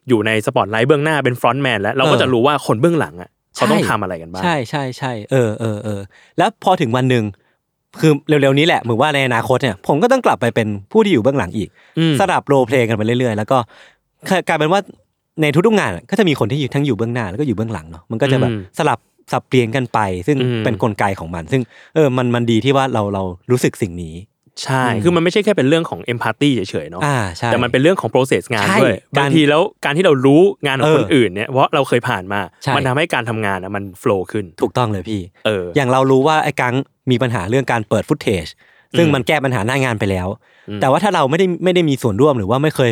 [0.09, 6.01] อยู่ในสปอตไลท์เบื้องหน้าเป็น frontman แล้วเราก็เออจะรู้ว่าคนเบื้องหลังอะ เขาต้องใช่ทำอะไรกันบ้างใช่ใช่ใช่เออเออเออ
[6.39, 7.25] แล้วพอถึงวันหนึ่ง
[8.01, 11.69] คือเร็วๆนี้แหละเหมือนว่าในอนาคตเนี่ยผมก็ต้องกลับไปเป็นผู้ที่อยู่เบื้องหลังอีก
[11.99, 13.59] อืมสลับ role play กันไปเรื่อยๆ แล้วก็
[14.49, 14.81] กลายเป็นว่า
[15.43, 18.99] ในทุกๆงานอะก็จะมีคนที่อยู่ทั้งอยู่เบื้องหน้าแล้วก็อยู่เบื้องหลังเนาะมันก็จะแบบอืมสลับ
[19.33, 21.63] สับเปลี่ยนกันไป ซึ่งอืมเป็นกลไกของมัน ซึ่ง
[21.95, 24.15] เออมันมันดีที่ว่าเราเรารู้สึกสิ่งนี้
[24.63, 36.75] ใช่อืมคือมันไม่ใช่แค่เป็นเรื่องของเอมพัตตีเฉยๆเนาะอ่าใช่แต่มันเป็นเรื่องของ process งานใช่ด้วยการบางทีแล้วการที่เรารู้งานของเออคนอื่นเนี่ยเพราะเราเคยผ่านมาใช่มันทำให้การทำงานอะมันโฟล์ขึ้น ถูกต้องเลยพี่เอออย่างเรารู้ว่าไอ้กัง
[37.11, 38.47] มีปัญหาเรื่องการเปิดฟุตเทจ
[38.99, 40.29] ซึ่งอืมมันแก้ปัญหาหน้างานไปแล้ว
[40.69, 42.91] อืมแต่ว่าถ้าเราไม่ได้ไม่ได้มีส่วนร่วมหรือว่าไม่เคย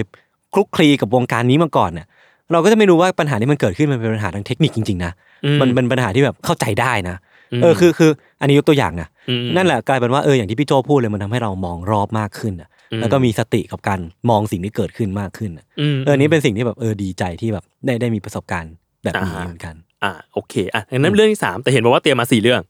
[0.55, 2.07] คลุกคลีกับวงการนี้มาก่อนเนี่ย
[2.53, 5.13] เราก็จะไม่รู้ว่าปัญหาที่มันเกิดขึ้นมันเป็นปัญหาทางเทคนิคจริงๆนะ
[5.45, 7.17] อืมันเป็นปัญหาที่แบบเข้าใจได้นะ
[7.53, 9.12] อืมเออคือคืออันนี้ยกตัวอย่างนะอืม
[9.57, 14.01] นั่นแหละกลายเป็นว่าเอออย่างที่พี่โจพูดเลยมันทำให้เรามองรอบมากขึ้นอะอืมแล้วก็มีสติกับการ
[14.31, 18.73] มองสิ่งที่เกิดขึ้นมากขึ้นอะมเออนี่เป็นสิ่งที่แบบเออดีใจที่แบบได้ได้มีประสบการณ์
[19.05, 19.75] แบบนี้อ่าฮะเหมือนกัน
[20.05, 22.61] อ่าโอเคอะงั้นเรื่องที่สามแต่เห็นบอกว่าเตรียมมาสี่เรื่อง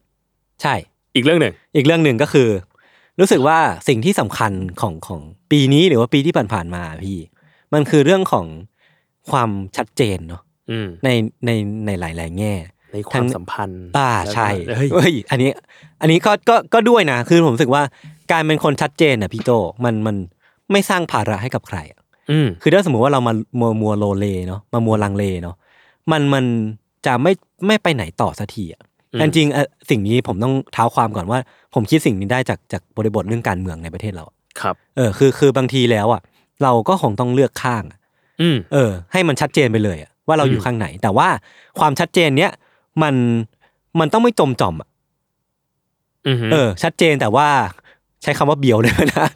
[0.63, 0.75] ใช่
[1.15, 2.49] อีกเรื่องหนึ่งอีกเรื่องหนึ่งก็คือ
[3.21, 7.19] รู้สึกว่าสิ่งที่สำคัญของของปีนี้หรือว่าปีที่ผ่านๆมาพี่
[7.75, 8.47] มันคือเรื่องของ
[9.31, 11.09] ความชัดเจนเนาะอืมใน
[11.47, 11.51] ใน
[11.87, 12.55] ในหลายๆแง่
[12.93, 15.51] ในความสัมพันธ์อ่าแล้วก็ใช่เฮ้ยเฮ้ยอันนี้
[16.01, 17.83] อันนี้ก็ก็ก็ด้วยนะคือผมรู้สึกว่า
[18.33, 19.51] การเป็นคนชัดเจนน่ะพี่โจ
[19.85, 20.17] มันมัน
[20.73, 25.57] ไม่สร้างภาระให้กับใครอะอืมคือถ้าสมมติว่าเรามามัวมัวโลเลเนาะมามัวลังเลเนาะ
[26.11, 26.45] มันมัน
[27.07, 27.33] จะไม่
[27.67, 28.83] ไม่ไปไหนต่อสักทีอะ
[29.13, 31.39] อืมแต่จริงๆเอ่อสิ่งนี้ผมต้องเท้าความก่อนว่า
[31.75, 34.25] ผมคิดสิ่งนี้ได้จากจากบริบทเรื่องการเมืองในประเทศเรา
[34.61, 36.23] ครับ เออ คือคือบางทีแล้วอะ
[36.63, 37.99] เราก็คงต้องเลือกข้างอะ
[38.41, 41.29] อืมเออ ให้มันชัดเจนไปเลยอะว่าเราอยู่อืมข้างไหน แต่ว่า
[41.79, 42.51] ความชัดเจนเนี้ย
[43.03, 43.15] มัน
[44.01, 44.89] มันต้องไม่จมจอมอะ
[46.27, 47.49] อืมเออ ชัดเจนแต่ว่า
[48.23, 49.29] ใช้คำว่าเบียวเลยนะ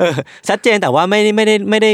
[0.00, 0.14] เออ
[0.48, 1.90] ชัดเจนแต่ว่าไม่ได้ไม่ได้ไม่ได้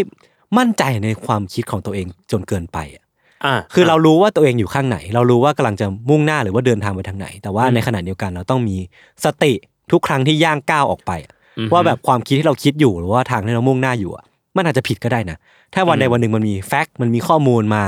[0.58, 3.04] มั่นใจในความคิดของตัวเองจนเกินไปอะ
[3.44, 8.76] อ่าคือเรารู้ว่าตัวเองอยู่ข้างไหน เรารู้ว่ากำลังจะมุ่งหน้าหรือว่าเดินทางไปทางไหน แต่ว่าอืมในขณะเดียวกันเราต้องมี
[9.24, 9.52] สติ
[9.92, 14.24] ทุกครั้งที่ย่างก้าวออกไปอะอืมว่าแบบความคิดที่เราคิดอยู่หรือว่าทางที่เรามุ่งหน้าอยู่อะ
[14.56, 15.36] มันอาจจะผิดก็ได้นะ
[15.74, 17.84] ถ้าวันใดอืมวันหนึ่งมันมีแฟกต์มันมีข้อมูลมา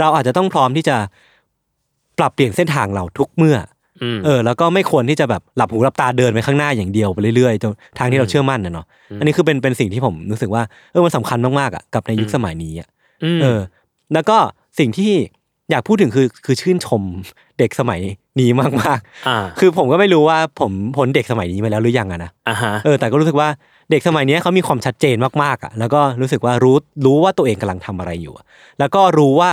[0.00, 0.96] เราอาจจะต้องพร้อมที่จะ
[2.22, 3.56] ปรับเปลี่ยนเส้นทางเราทุกเมื่อ
[4.02, 12.88] อืมเออแล้วก็ไม่ควรที่จะแบบหลับหูหลับตาเดินไปข้างหน้าอย่างเดียวไปเรื่อยๆจนทางที่เราเชื่อมั่นนะเนาะอืมอันนี้คือเป็นเป็นสิ่งที่ผมรู้สึกว่าเออมันสำคัญมากๆอะกับในยุคอืมสมัยนี้อะ
[13.36, 13.60] มเออ
[14.14, 14.36] แล้วก็
[14.78, 15.12] สิ่งที่
[15.70, 17.02] อยากพูดถึงคือคือชื่นชม
[17.58, 18.00] เด็กสมัย
[18.40, 23.48] นี้มากอ่าๆคือผมก็ไม่รู้ว่าผมพ้นเด็กสมัยนี้มาแล้วหรือยังอะนะอ่าฮะเออแต่ก็รู้สึกว่า
[23.90, 28.44] เด็กสมัยเนี้ยเขามีความชัดเจนมากๆอะแล้วก็รู้สึกว่ารู้รู้ว่าตัวเองกำลังทำอะไรอยู่อะ
[28.78, 29.50] แล้วก็รู้ว่า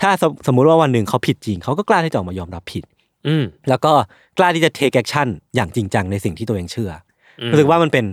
[0.00, 2.84] ถ้าสมสมมุติว่าวันหนึ่งเขาผิดจริงเขาก็กล้าที่จะออกมายอมรับผิด
[3.28, 3.92] อืมแล้วก็
[4.38, 6.90] กล้าที่จะ take action อย่างจริงจังในสิ่งที่ตัวเองเชื่อ
[7.40, 8.04] อมรู้สึกว่ามันเป็น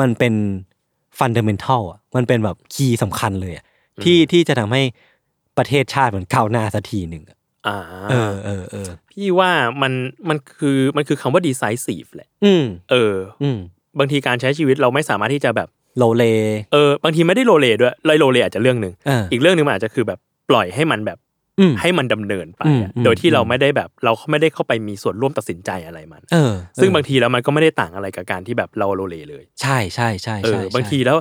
[0.00, 0.34] มันเป็น
[1.18, 3.64] fundamental อะมันเป็นแบบคีย์สำคัญเลยอะ
[4.04, 4.82] ที่ที่จะทำให้
[5.58, 7.78] ประเทศชาติมันก้าวหน้าสักทีหนึ่งอะอ่า
[8.10, 9.50] เออเออเออพี่ว่า
[9.82, 9.92] มัน
[10.28, 13.58] มันคือมันคือคำว่า decisive แหละ อืมเออ อืม
[13.98, 16.24] บางทีการใช้ชีวิตเราไม่สามารถที่จะแบบโลเล
[16.72, 20.18] เออบางทีไม่ได้โลเลด้วยเลยโลเลอาจจะเรื่องหนึ่งเอออีกเรื่องหนึ่งมันอาจจะคือแบบ
[20.50, 21.31] ปล่อยให้มันแบบอืม
[21.80, 31.16] ให้มันดำเนินไปอะอืมโดยที่อืมเราไม่ได้แบบเราไม่ได้เข้าไปมีส่วนร่วมตัดสินใจอะไรมันเออ ซึ่งเออบางทีแล้วมันก็ไม่ได้ต่างอะไรกับการที่แบบเราโลเลเลย ใช่ใช่ใช่เอใช่อใช่บางทีแล้ว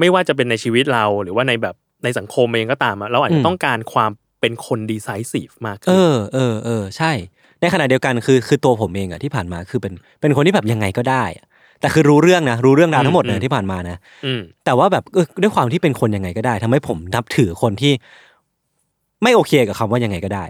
[0.00, 4.10] ไม่ว่าจะเป็นในชีวิตเราหรือว่าในแบบในสังคมเองก็ตามอะเราอาจอืจะมต้องการความ
[4.40, 7.12] เป็นคนดีไซซีฟมากเอขึ้นอเออเออใช่
[7.60, 11.46] ในขณะเดียวกันคือคือตัวผมเองอะที่ผ่านมาคือเป็นเป็นคนที่แบบยังไงก็ได้อะ
[11.80, 17.92] แต่คือรู้เรื่องนะรู้เรื่องราวทั้งหมดอืเลมยที่ผ่านมานะอืมแต่ว่าแบบเออด้วยความที่เป็นคนยังไงก็ได้ทำให้ผมนับถือคนที่
[19.22, 20.44] ไม่โอเคกับคำว่ายังไงก็ได้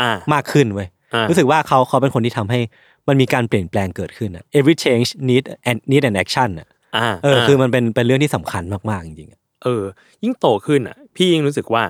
[0.00, 2.60] อ่ามากขึ้นเว้ยอ่ารู้สึกว่าเขาเขาเป็นคนที่ทำให้
[3.08, 9.84] มันมีการเปลี่ยนแปลงเกิดขึ้นอะ every change need and need an action อะอ่าเออคือมันเป็นเป็นเรื่องที่สำคัญมากๆจริงๆอะเออ
[10.22, 11.84] ยิ่งโตขึ้นอะ พี่ยิ่งรู้สึกว่า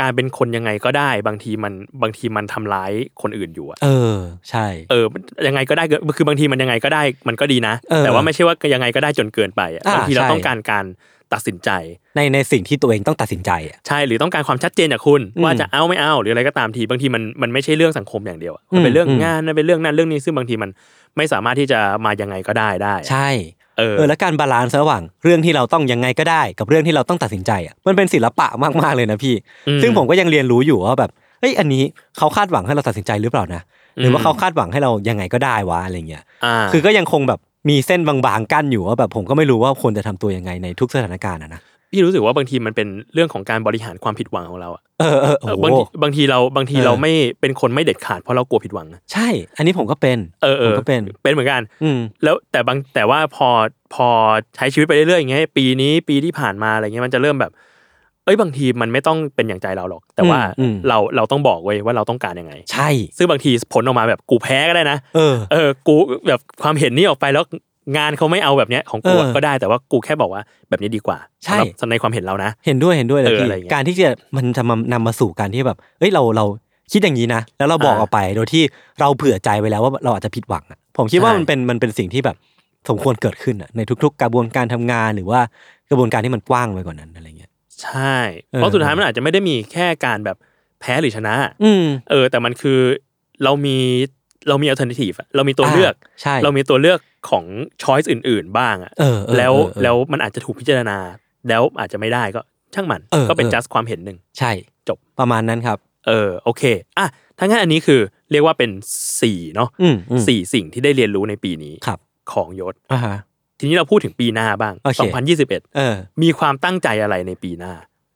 [0.00, 4.16] การเป็นคนยังไงก็ได้ บางทีมันบางทีมันทำร้ายคนอื่นอยู่อะเออ
[4.50, 5.04] ใช่ เออ
[5.46, 10.84] ยังไงก็ได้ก็คือบางทีมันยังไงก็ได้ มันก็ดีนะเออแต่ว่าไม่ใช่ว่ายังไงก็ได้จนเกินไปอะอ่าบางทีเราใช่ต้องการการ
[11.34, 11.70] ตัดสินใจ
[12.16, 20.70] ในในสิ่งที่ตัวเองต้องตัดสินใจอะใช่หรือต้องการความชัดเจนจากคุณอืมว่าจะเอาไม่เอาหรืออะไรก็ตามทีบางทีมันมันไม่ใช่เรื่องสังคมอย่างเดียวอะมันเป็นเรื่องอืมงานมันเป็นเรื่องนั้นเรื่องนี้ซึ่งบางทีมัน
[21.16, 23.28] ไม่สามารถที่จะมายังไงก็ได้ได้อะใช่
[23.78, 28.48] เออเออและการบาลานซ์ระหว่างเรื่องที่เราต้องยังไงก็ได้ กับเรื่องที่เราต้องตัดสินใจอะมันเป็นศิลปะ
[28.82, 29.34] มากๆเลยนะพี่
[29.68, 31.10] อืมซึ่งผมก็ยังเรียนรู้อยู่ว่าแบบ
[31.40, 31.82] เอ้ยอันนี้
[32.18, 33.62] เขาคาดหวังให้เราตัดสินใจหรือเปล่านะ
[34.00, 53.48] หรือว่าอืมเขาคาดหวังให้เรายังไงก็ได้วะอะไรเงี้ยอ่าคือก็ยังคงแบบ มีเส้นบางๆกั้นอยู่ว่าแบบผมก็ไม่รู้ว่าควรจะทำตัวยังไงในทุกสถานการณ์อะนะพี่รู้สึกว่าบางทีมันเป็นเรื่องของการบริหารความผิดหวังของเราอะเออเออเอโอ้โหบางทีบางทีเราบางทีเออเราไม่เป็นคนไม่เด็ดขาดเพราะเรากลัวผิดหวังอะใช่ อันนี้ผมก็เป็น เออเอผมอก็เป็นเป็นเหมือนกันอืมแล้วแต่บางแต่ว่าพอ
[53.94, 54.08] พอ
[54.56, 57.52] ใช้ชีวิตไปเรื่อยๆอย่างเงี้ยปีนี้ปีที่ผ่านมาอะไรเงี้ยมันจะเริ่มแบบ
[58.26, 65.94] เอ้ยบางทีมันไม่ต้องเป็นอย่างใจเราหรอก แต่ว่าอืม เราเราต้องบอกเว้ยว่าเราต้องการยังไง ใช่ ซึ่งบางทีผลออกมาแบบกูแพ้ก็ได้นะ เออ เออ กู
[66.28, 67.44] แบบความเห็นนี้ออกไปแล้ว
[67.96, 76.44] งานเขาไม่เอาแบบเนี้ยของกูอะเออก็ได้แต่ว่ากูแค่บอกว่าแบบนี้ดีกว่าใช่สำหรับในความเห็นเรานะ เห็นด้วยเห็นด้วยเลยเออพี่อะไรเงี้ยการที่จะมันจะมานำมาสู่การที่แบบเอ้ยเราเรา
[76.92, 78.62] คิดอย่างนี้นะ แล้วเราบอกอ่าออกไปโดยที่
[79.00, 82.36] เราเผื่อใจไว้แล้วว่าเราอาจจะผิดหวังอะผมคิดว่าใช่ มันเป็นมันเป็นสิ่งที่แบบ
[82.88, 85.40] สมควรเกิดขึ้นอะในทุก ๆ กระบวนการทำงานหรือว่า
[85.90, 87.50] กระบวนการที่มันกว้างไปกว่านั้นอะไรเงี้ย
[87.82, 88.16] ใช่
[88.52, 90.36] เออเพราะสุดท้ายมันอาจจะไม่ได้มีแค่การแบบ
[90.80, 91.34] แพ้หรือชนะ
[91.64, 92.80] อืมเออ แต่มันคือ
[93.44, 93.78] เรามี
[94.48, 97.44] เรามี alternative อะเรามีตัวเลือกใช่เรามีตัวเลือกของ
[97.82, 100.98] choice อื่น ๆ บ้างอะเออเออแล้วเออเออแล้วมันอาจจะถูกพิจารณา
[101.48, 102.40] แล้วอาจจะไม่ได้ก็
[102.74, 104.52] ช่างมันเออก็เป็นเออ just ความเห็นหนึ่งใช่
[104.88, 106.62] จบประมาณนั้นครับ เออโอเค
[106.98, 107.06] อะ
[107.38, 108.70] ถ้างั้นอันนี้คือเรียกว่าเป็น
[109.20, 111.98] สี่เนาะอืมอืมสี่สิ่งที่ได้เรียนรู้ในปีนี้ครับ
[112.32, 113.16] ของยศอ่าฮะ
[113.58, 114.98] ทีนี้เราพูดถึงปีหน้าบ้าง โอเค
[115.38, 117.72] 2021 เออ มีความตั้งใจอะไรในปีหน้า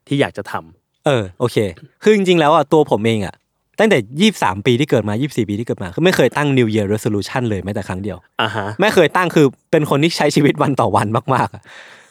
[0.09, 1.57] ที่อยากจะทำเออโอเค
[2.03, 3.35] คือจริงๆแล้วอะตัวผมเองอะ
[3.79, 11.63] ตั้งแต่ยี่สามปีที่เกิดมายี่สี่ปีที่เกิดมาคือไม่เคยตั้ง New Year Resolution เลยแม้แต่ครั้งเดียว อ่าฮะ ไม่เคยตั้งคือเป็นคนที่ใช้ชีวิตวันต่อวันมากๆอะ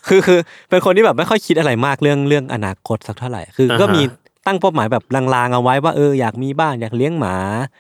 [0.08, 0.40] คือคือ
[0.70, 4.02] เป็นคนที่แบบไม่ค่อยคิดอะไรมากเรื่องเรื่องอนาคตสักเท่าไหร่ คือก็อ่าฮะ มี
[4.50, 7.36] ตั้งเป้าหมายแบบลางๆเอาไว้ว่าเอออยากมีบ้านอยากเลี้ยงหมา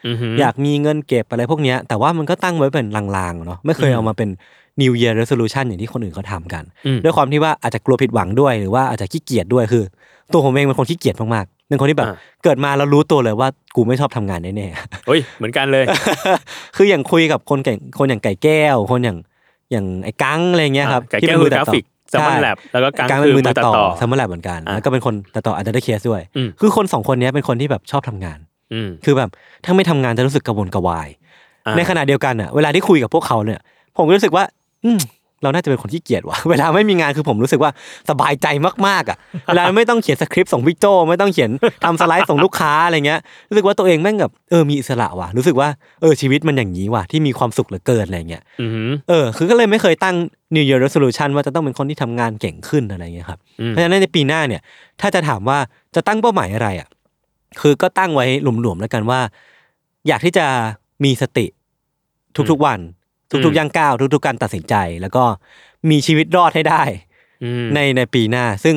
[0.08, 4.29] อือฮึอยากมีเงินเก็บอะไรพวกเนี้ย แต่ว่ามันก็ตั้งไว้เป็นลางๆเนาะไม่เคยอืมเอามาเป็น
[4.82, 9.84] New Year Resolution อย่างที่คนอื่นเขาทำกันอืมด้วยความที่ว่าอาจจะกลัวผิดหวังด้วยหรือว่าอาจจะขี้เกียจด้วยคือ
[10.34, 15.86] ตัวผมเองเป็นคนขี้เกียจมากๆเป็นคนที่แบบอ่าเกิดมาแล้วรู้ตัวเลยว่ากูไม่ชอบทำงานแน่ๆเฮ้ยเหมือนกันเลย
[16.75, 19.17] คืออย่างคุยกับคนเก่งคนอย่างไก่แก้ว คนอย่าง
[19.71, 21.99] อย่างไอ้กังอะไรเงี้ยครับอ่าไก่ที่แก้เป็วนมืคือตัดกราต่ฟิก Salmon Lab
[22.74, 28.39] แล้วก็กังกังคืเป็นอมือตัดมือตัดต่ต่ออซัมเมอร์แลบเหมือนกันอ่าแล้วก็เป็นคนตัดต่ออันเดอร์เคสด้วยอืมคือคนสองคนเนี้ยเป็นคนที่แบบชอบทำงาน
[28.74, 29.30] อืมคือแบบ
[29.65, 31.08] ถ้าไม่ทำงานจะรู้สึกกระวนกระวาย
[31.65, 33.60] อ่าในขณะเดียวกันอะเวลาที่คุยกับพวกเขาเนี่ย
[33.98, 34.43] ผมก็รู้สึกว่า
[34.86, 35.00] อืม
[35.43, 37.71] เราน่าจะเป็นคนที่เกียจว่ะเวลาไม่มีงานคือผมรู้สึกว่า
[38.10, 38.47] สบายใจ
[38.88, 41.52] มากๆอะเวลาไม่ต้องเขียนสคริปต์ส่งพี่โจไม่ต้องเขียน
[41.84, 45.69] ทำสไลด์ส่งลูกค้าอะไรเงี้ยรู้สึกว่าตัวเองแม่งแบบเออมีอิสระว่ะรู้สึกว่า
[46.02, 50.15] เออชีวิตมันอย่างนี้ว่ะที่มีความสุขเหลือเกินอะไรเงี้ยอือฮึเออคือก็เลยไม่เคยตั้ง
[50.56, 54.62] New Year Resolution ว่าจะต้องเป็นคนที่ทำงานเก่งขึ้นอะไรเงี้ยครับอืมเพราะฉะนั้นในปีหน้าเนี่ย
[55.02, 55.58] ถ้าจะถามว่า
[55.95, 56.88] จะตั้งเป้าหมายอะไรอะ
[57.62, 58.25] คือก็ตั้งไว้
[58.62, 59.19] หลวมๆแล้วกันว่า
[60.08, 60.45] อยากที่จะ
[61.04, 61.45] มีสติ
[62.52, 62.80] ทุกๆวัน
[63.46, 65.24] ทุกๆย่างก้าวทุกๆการตัดสินใจ แล้วก็
[65.89, 66.84] มีชีวิตรอดให้ได้
[67.44, 68.76] อืมในในปีหน้า ซึ่ง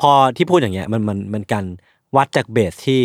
[0.00, 1.64] พอที่พูดอย่างเงี้ยมันมันมันการ
[2.16, 3.02] วัดจากเบสที่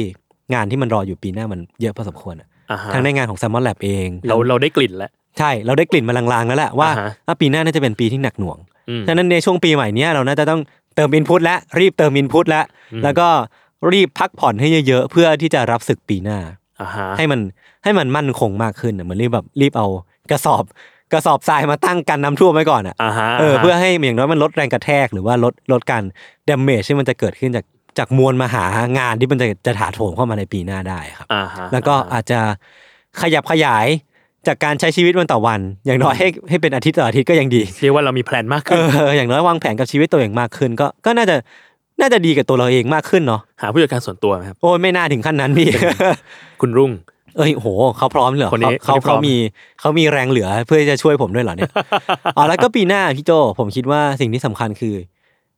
[0.54, 8.58] งานที่มันรออยู่ปีหน้ามันเยอะพอสมควรอะอ่าฮะทั้งในงานของ s ซ m มอนแลบเอง เราเราได้กลิ่นแล้วใช่เราได้กลิ่นมาลางๆแล้วแหละว่าอ่าฮะว่าปีหน้าน่าจะเป็นปีที่หนักหน่วง
[8.90, 10.62] อืมฉะนั้นในช่วงปีใหม่เนี้ยเราน่าจะต้อง
[10.96, 12.62] เติมอินพุตและรีบเติมอินพุตและ
[12.94, 13.28] อืมแล้วก็
[13.92, 16.40] รีบพักผ่อนให้เยอะๆเพื่อที่จะรับศึกปีหน้า
[16.82, 17.40] อ่าฮะให้มัน
[17.84, 19.88] ให้มันมั่นคงมากขึ้นอะเหมือนรีบแบบรีบเอา
[20.32, 20.64] กระสอบ
[21.14, 26.04] กระสอบทรายมาตั้งกันน้ำท่วมไว้ก่อนอะอ่าฮะเออเพื่อให้อย่างน้อยมันลดแรงกระแทกหรือว่าลดลดการ
[26.50, 27.66] damage ที่มันจะเกิดขึ้นจาก
[27.98, 28.66] จากมวลมหา
[29.00, 32.40] งานที่มันจะจะถาโถมเข้ามาในปีหน้าได้ครับอ่าฮะแล้วก็อาจจะ
[33.22, 33.88] ขยับขยาย
[34.48, 41.36] จากการใช้ชีวิตวันต่อวัน อย่างน้อยให้ให้เป็นอาทิตย์ต่ออาทิตย์ก็ยังดีเรียกว่าเรามี plan มากขึ้นเอออย่างน้อยวางแผนกับชีวิตตัวเองมากขึ้น ก็ก็น่าจะ
[42.02, 45.68] น่าจะดีกับตัวเราเองมากขึ้นเนาะหาผู้จัดการส่วนตัวไหมครับโอ้ยไม่น่าถึงขั้นนั้นพี่
[46.62, 46.92] คุณรุ่ง
[47.38, 49.36] เอ้ยโหเขาพร้อมเหรอคนนี้เขาคนนี้พร้เขาอม มี
[49.80, 51.72] เขามีแรงเหลือเพื่อจะช่วยผมด้วยเหรอเนี่ย
[52.38, 54.96] อ๋อแล้วก็ปีหน้าพี่โจผมคิดว่าสิ่งที่สำคัญคือ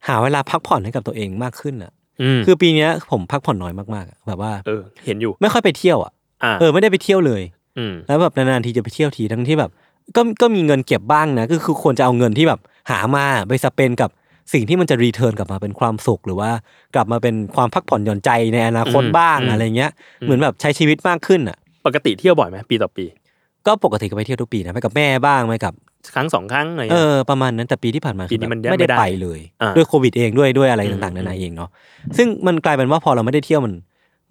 [0.07, 6.12] หาเวลาพักผ่อนให้กับตัวเองมากขึ้นอะอืมคือปีเนี้ยผมพักผ่อนน้อยมากๆอะแบบว่า เออ เห็นอยู่ ไม่ค่อยไปเที่ยวอะ
[6.43, 7.41] อ่าเออไม่ได้ไปเที่ยวเลย
[7.77, 9.71] อืม แล้วแบบนานๆทีจะไปเที่ยวทีทั้งที่แบบ
[10.15, 14.10] ก็ก็มีเงินเก็บบ้างนะก็คือควรจะเอาเงินที่แบบหามาไปสเปนกับ
[14.53, 16.51] สิ่งที่มันจะรีเทิร์นกลับมาเป็นความสุข หรือว่า
[16.95, 23.05] กลับมาเป็นความพักผ่อนหย่อนใจในอนาคตอืมบ้างอืม อะไรเงี้ยอืมเหมือนแบบใช้ชีวิตมากขึ้นอะ ปกติเที่ยวบ่อยไหมปีต่อปี
[23.67, 25.73] ก็ปกติก็ไปเที่ยวทุกปีนะไปกับแม่บ้างไปกับ
[26.15, 31.69] ครั้งสองครั้งอะไรเอเงี้ยอประมาณนั้นแต่ปีที่ผ่านมาปีนี้มันคือแบบไม่ได้ไม่ได้ไปเลยอ่าด้วยโควิดเองด้วยด้วยอะไรอืมต่างๆนานาอืมเองเนาะ
[32.17, 33.73] ซึ่งมันกลายเป็นว่าพอเราไม่ได้เที่ยวมัน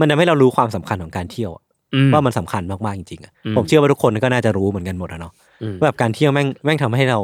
[0.00, 1.62] มันทำให้เรารู้ความสำคัญของการเที่ยวอะ
[1.94, 5.32] อืมว่ามันสำคัญมากๆจริงๆอะอืมผมเชื่อว่าทุกคนก็น่าจะรู้เหมือนกันหมดอะเนาะ
[5.62, 7.18] อืมว่าแบบการเที่ยวแม่งแม่งทำให้เรา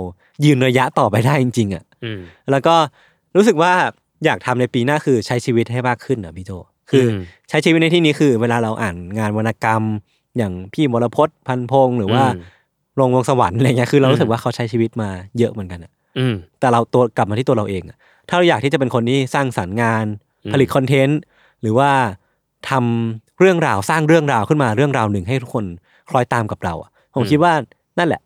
[0.44, 2.74] ยืนระยะต่อไปได้จริง ๆอะอืมแล้วก็
[3.36, 3.72] รู้สึกว่า
[4.24, 6.50] อยากทำในปีหน้าคือใช้ชีวิตให้มากขึ้นอะพี่โจ
[6.90, 9.82] คืออมใช้ชีวิตในที่นี้คือ เวลาเราอ่านงานวรรณกรรม
[10.38, 12.42] อย่างพี่มรพจน์พันพงษ์หรือว่าอืม
[13.00, 17.96] ลงวงสวรรค์อะไรเงี้ยคือเราอืมรู้สึกว่าเขาใช้ชีวิตมาเยอะเหมือนกันอะอืมแต่เราตัวกลับมาที่ตัวเราเองอะ
[18.28, 20.06] ถ้าเราอยากที่จะเป็นคนที่สร้างสรรค์งาน
[20.44, 21.20] อืมผลิตคอนเทนต์
[21.62, 21.90] หรือว่า
[22.70, 25.64] ทำเรื่องราวสร้างเรื่องราวขึ้นมาเรื่องราวหนึ่งให้ทุกคน
[26.10, 27.52] คล้อยตามกับเราอะผมคิดว่า
[27.98, 28.20] นั่นแหละ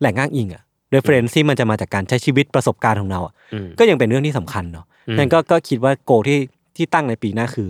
[0.00, 6.38] แหล่งอ้างอิงอะ reference ที่มันจะมาจากการใช้ชีวิตประสบการณ์ของเราอะอืมก็ยังเป็นเรื่องที่สำคัญเนาะอืมนั่นก็ก็คิดว่า goal ที่
[6.76, 7.68] ที่ตั้งในปีหน้าคือ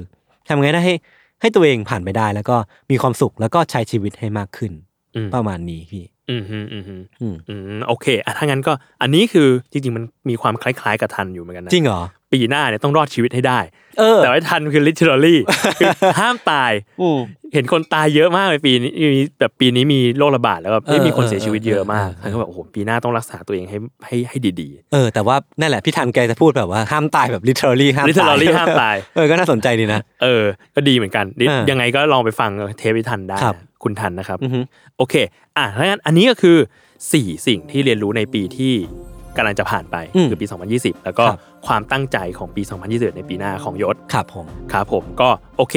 [0.48, 0.94] ทำไงได้ให้
[1.42, 2.56] ให้ตัวเองผ่านไปได้ แล้วก็
[2.90, 4.72] มีความสุขแล้วก็ใช้ชีวิตให้มากขึ้น
[5.16, 12.02] อืมประมาณนี้พี่อืมอืมอืมอืมอืมอืมโอเคอะถ้างั้นก็อันนี้คือจริงๆมันมีความคล้าย ๆ กับทันอยู่เหมือนกันนะจริงเหรอ
[12.32, 13.58] ปีหน้าเนี่ยต้องรอดชีวิตให้ได้
[13.98, 15.36] เออแต่ว่าทันคือ literally
[15.78, 15.90] คือ
[16.20, 17.18] ห้ามตายอืม
[17.54, 34.60] เห็นคนตายเยอะมากในปีนี้มีแบบปีนี้มีโรคระบาดแล้วแบบเออมีคนเสียชีวิตเยอะมากเออเออท่านก็แบบโอ้โหปีหน้าต้องรักษาตัวเองให้ให้ให้ดีเออแต่ว่านั่นแหละพี่ทันแกจะพูดแบบว่าห้ามตายแบบ literally ห้ามๆตาย literally ห้ามตายเออก็น่าสนใจดีนะ เออ ก็ดีเหมือนกันนิดอ่ายัยังไงก็ลองไปฟังเทปที่ทันได้ครับคุณทันนะครับอือฮึ
[34.98, 35.14] โอเค
[35.56, 36.56] อะถ้างั้นอันนี้ก็คือ
[37.02, 38.74] 4 สิ่งที่เรียนรู้ในปีที่
[39.36, 45.76] กำลังจะผ่านไปอืมคือปี 2020 แล้วก็ครับความตั้งใจของปี 2021 ในปีหน้าของยศครับผมครับผมก็โอเค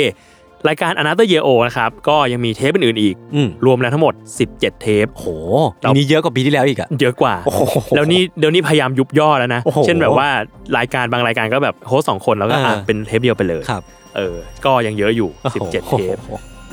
[0.69, 4.13] รายการ Another Year O นะครับก็ยังมีเทปอื่นๆอีกอืมรวมแล้วทั้งหมด
[4.47, 5.25] 17 เทปโห
[5.83, 7.61] อันนี้เยอะกว่าปีที่แล้วอีกอะเยอะกว่าโอ้โห
[7.95, 10.27] แล้วนี่เดี๋ยวนี้พยายามยุบย่อแล้วนะโอ้โหเช่นแบบว่า
[10.77, 13.83] รายการบางรายการก็แบบโฮสต์สองคนแล้วก็อ่าอะเป็นเทปเดียวไปเลยครับ
[14.15, 16.17] เออก็ยังเยอะอยู่โอ้โห17 เทป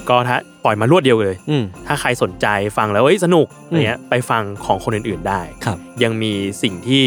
[0.09, 7.05] ก็ถ้าปล่อยมารวดเดียวเลยอืมถ้าใครสนใจฟังแล้วเอ้ยสนุกอะไรเงี้ยไปฟังของคนอื่นๆได้ครับยังมีสิ่งที่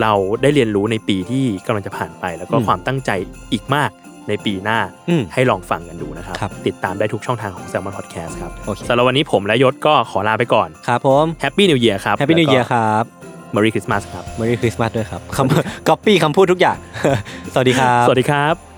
[0.00, 3.10] เราได้เรียนรู้ในปีที่กำลังจะผ่านไป แล้วก็อืมความตั้งใจ
[3.52, 3.90] อีกมาก
[4.28, 4.78] ในปีหน้า
[5.08, 13.04] อืมให้ลองฟังกันดูนะครับครับ ติดตามได้ทุกช่องทางของ Salmon Podcast ครับโอเคสำหรับวันนี้ผมและยศก็ขอลาไปก่อน ครับผม Happy New Year ครับ Happy New Year ครับ
[13.54, 16.76] ม Merry Christmas ครับ Merry Christmas ด้วยครับคำก๊อปปี้คำพูดทุกอย่าง
[17.52, 18.73] สวัสดีครับ สวัสดีครับ